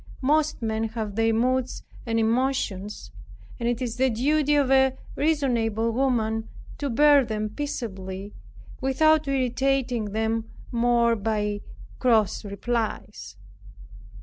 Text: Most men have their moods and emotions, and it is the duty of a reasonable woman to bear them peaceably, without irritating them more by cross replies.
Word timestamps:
Most 0.23 0.63
men 0.63 0.85
have 0.85 1.13
their 1.15 1.31
moods 1.31 1.83
and 2.07 2.17
emotions, 2.19 3.11
and 3.59 3.69
it 3.69 3.83
is 3.83 3.97
the 3.97 4.09
duty 4.09 4.55
of 4.55 4.71
a 4.71 4.97
reasonable 5.15 5.91
woman 5.91 6.49
to 6.79 6.89
bear 6.89 7.23
them 7.23 7.49
peaceably, 7.49 8.33
without 8.81 9.27
irritating 9.27 10.05
them 10.05 10.49
more 10.71 11.15
by 11.15 11.61
cross 11.99 12.43
replies. 12.43 13.37